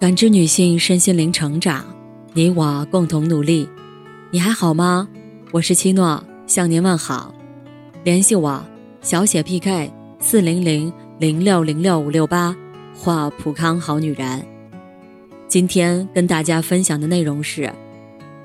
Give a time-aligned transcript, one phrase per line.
[0.00, 1.84] 感知女性身心灵成长，
[2.32, 3.68] 你我共同努力。
[4.30, 5.08] 你还好吗？
[5.50, 7.34] 我是七诺，向您问好。
[8.04, 8.64] 联系我，
[9.02, 12.54] 小写 PK 四零零零六零六五六八
[12.94, 14.46] 或普康好女人。
[15.48, 17.68] 今天跟大家分享的内容是：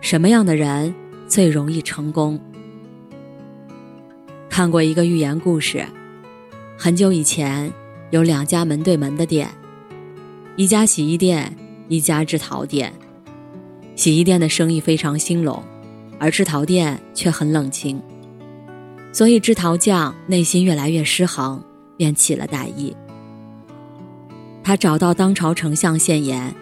[0.02, 0.92] 什么样的人
[1.28, 2.40] 最容易成功？
[4.50, 5.86] 看过一个寓言故事，
[6.80, 7.72] 很久以前
[8.10, 9.48] 有两家门对门的店。
[10.56, 11.52] 一家洗衣店，
[11.88, 12.94] 一家制陶店。
[13.96, 15.64] 洗衣店的生意非常兴隆，
[16.20, 18.00] 而制陶店却很冷清。
[19.12, 21.60] 所以制陶匠内心越来越失衡，
[21.98, 22.96] 便起了歹意。
[24.64, 26.54] 他找到当朝丞相献言：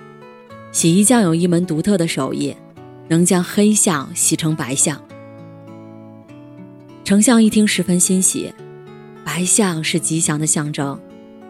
[0.71, 2.55] 洗衣匠有一门独特的手艺，
[3.09, 5.01] 能将黑象洗成白象。
[7.03, 8.53] 丞相一听十分欣喜，
[9.25, 10.97] 白象是吉祥的象征，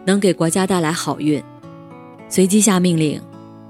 [0.04, 1.40] 能给国家带来好运。
[2.32, 3.20] 随即下命令，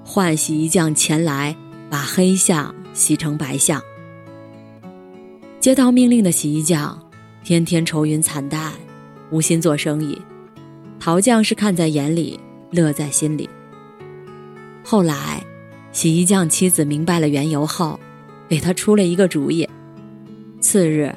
[0.05, 1.57] 唤洗衣匠前来，
[1.91, 3.83] 把黑象洗成白象。
[5.59, 6.97] 接到命令的洗衣匠，
[7.43, 8.73] 天天愁云惨淡，
[9.33, 10.17] 无心做生意。
[11.01, 12.39] 陶匠是看在眼里，
[12.71, 13.51] 乐在心里。
[14.85, 15.45] 后来，
[15.91, 17.99] 洗衣匠妻子明白了缘由后，
[18.49, 19.69] 给他出了一个主意。
[20.61, 21.13] 次日，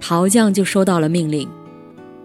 [0.00, 1.48] 陶匠就收到了命令，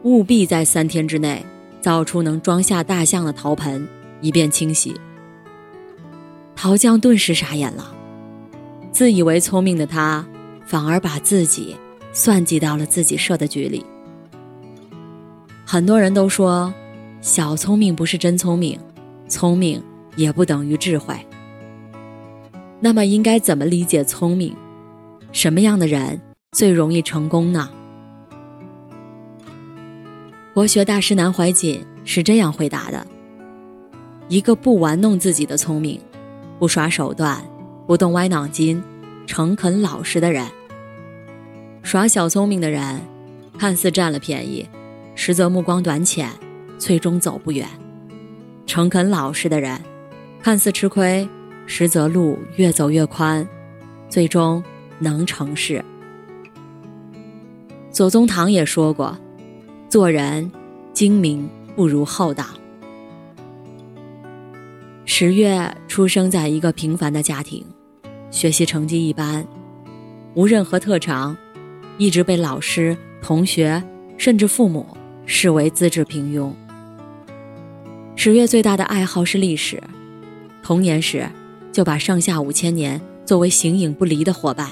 [0.03, 1.43] 务必在三天之内
[1.81, 3.87] 造出能装下大象的陶盆。
[4.21, 4.95] 一遍清洗。
[6.55, 7.93] 陶匠顿时傻眼了，
[8.91, 10.25] 自以为聪明的他，
[10.65, 11.75] 反而把自己
[12.13, 13.85] 算计到了自己设的局里。
[15.65, 16.73] 很多人都说，
[17.21, 18.79] 小聪明不是真聪明，
[19.27, 19.81] 聪明
[20.15, 21.15] 也不等于智慧。
[22.79, 24.55] 那么，应该怎么理解聪明？
[25.31, 26.19] 什么样的人
[26.51, 27.69] 最容易成功呢？
[30.53, 33.07] 国学大师南怀瑾是这样回答的。
[34.31, 35.99] 一个不玩弄自己的聪明，
[36.57, 37.43] 不耍手段，
[37.85, 38.81] 不动歪脑筋，
[39.27, 40.47] 诚恳老实的人。
[41.83, 43.01] 耍小聪明的人，
[43.57, 44.65] 看似占了便宜，
[45.15, 46.29] 实则目光短浅，
[46.77, 47.67] 最终走不远；
[48.65, 49.77] 诚恳老实的人，
[50.41, 51.27] 看似吃亏，
[51.65, 53.45] 实则路越走越宽，
[54.07, 54.63] 最终
[54.97, 55.83] 能成事。
[57.91, 59.17] 左宗棠也说过
[59.91, 60.49] ：“做人
[60.93, 62.45] 精明不如厚道。”
[65.23, 67.63] 十月出生在一个平凡的家庭，
[68.31, 69.45] 学习成绩一般，
[70.33, 71.37] 无任何特长，
[71.99, 73.83] 一直被老师、同学
[74.17, 76.51] 甚至父母视为资质平庸。
[78.15, 79.79] 十月最大的爱好是历史，
[80.63, 81.29] 童年时
[81.71, 84.71] 就把上下五千年作为形影不离的伙伴。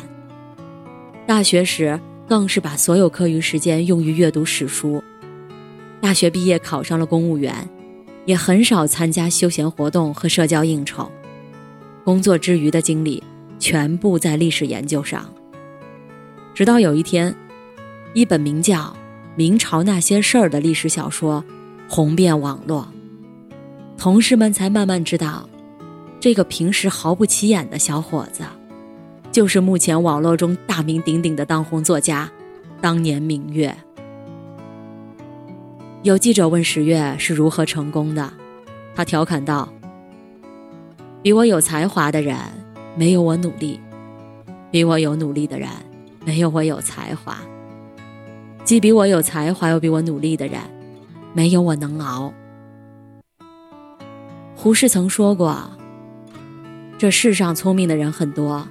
[1.27, 5.03] 大学时更是把所有课余时间用于阅读史书。
[6.01, 7.69] 大学毕业考上了公务员。
[8.29, 11.11] 也很少参加休闲活动和社交应酬，
[12.03, 13.23] 工作之余的精力
[13.57, 15.27] 全部在历史研究上。
[16.53, 17.35] 直到有一天，
[18.13, 18.81] 一本名叫
[19.35, 21.43] 《明朝那些事儿》的历史小说
[21.87, 22.87] 红遍网络，
[23.97, 25.49] 同事们才慢慢知道，
[26.19, 28.43] 这个平时毫不起眼的小伙子，
[29.31, 32.29] 就是目前网络中大名鼎鼎的当红作家，
[32.79, 33.75] 当年明月。
[36.01, 38.31] 有记者问十月是如何成功的，
[38.95, 39.67] 他调侃道
[41.21, 42.37] ：“比我有才华的人
[42.95, 43.77] 没有我努力，
[44.71, 45.67] 比我有努力的人
[46.23, 47.37] 没有我有才华，
[48.63, 50.61] 既比我有才华又比我努力的人，
[51.33, 52.33] 没有我能熬。”
[54.55, 55.69] 胡适曾说过
[56.97, 58.65] ：“这世上聪明的人很多，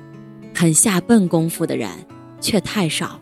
[0.55, 1.91] 肯下笨功夫的人
[2.41, 3.21] 却太少，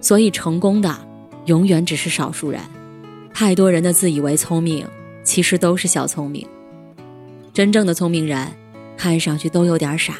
[0.00, 0.96] 所以成功的
[1.44, 2.58] 永远只是少数人。”
[3.34, 4.86] 太多人的自以为聪明，
[5.24, 6.46] 其实都是小聪明。
[7.52, 8.46] 真正的聪明人，
[8.96, 10.14] 看上去都有点傻。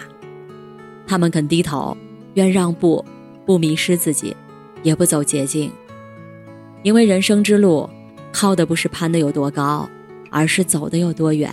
[1.06, 1.96] 他们肯低头，
[2.34, 3.04] 愿让步，
[3.44, 4.34] 不迷失自己，
[4.82, 5.70] 也不走捷径。
[6.82, 7.88] 因为人生之路，
[8.32, 9.88] 靠的不是攀得有多高，
[10.30, 11.52] 而是走得有多远。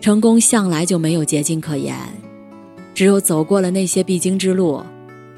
[0.00, 1.96] 成功向来就没有捷径可言，
[2.94, 4.82] 只有走过了那些必经之路，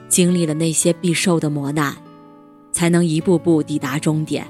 [0.08, 1.94] 经历了那些必受的磨难。
[2.78, 4.46] 才能一步步抵达终点。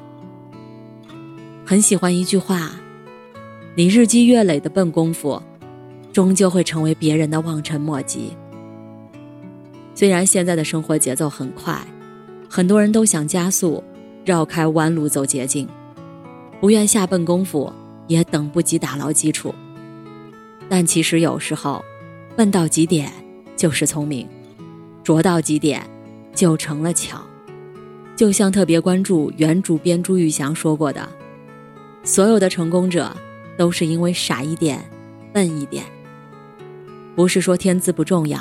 [1.65, 2.73] 很喜欢一句话
[3.75, 5.43] ：“你日积月累的笨功夫，
[6.13, 8.37] 终究会成为别人的望尘莫及。”
[9.97, 11.75] 虽然现在的生活节奏很快，
[12.51, 13.83] 很多人都想加速，
[14.27, 15.67] 绕开弯路走捷径，
[16.61, 17.73] 不愿下笨功夫，
[18.09, 19.55] 也等不及打牢基础。
[20.69, 21.83] 但其实有时候，
[22.37, 23.11] 笨到极点
[23.57, 24.29] 就是聪明，
[25.03, 25.83] 拙到极点
[26.35, 27.23] 就成了巧。
[28.19, 31.09] 就像特别关注原主编朱玉祥说过的，
[32.03, 33.17] 所有的成功者，
[33.56, 34.85] 都是因为傻一点、
[35.32, 35.85] 笨一点。
[37.15, 38.41] 不是说天资不重要，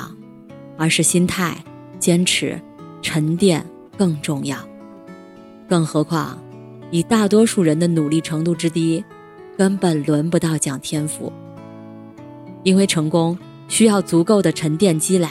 [0.76, 1.56] 而是心态、
[2.00, 2.60] 坚持、
[3.02, 3.64] 沉淀
[3.96, 4.58] 更重要。
[5.68, 6.36] 更何况，
[6.90, 9.04] 以大多数人的努力程度之低，
[9.56, 11.32] 根本轮不到讲天赋。
[12.64, 13.38] 因为成功
[13.68, 15.28] 需要足够的沉淀积累，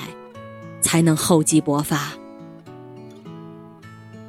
[0.80, 2.17] 才能厚积薄发。